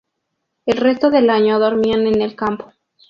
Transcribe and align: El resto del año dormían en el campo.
El 0.65 0.77
resto 0.77 1.11
del 1.11 1.29
año 1.29 1.59
dormían 1.59 2.07
en 2.07 2.23
el 2.23 2.35
campo. 2.35 2.73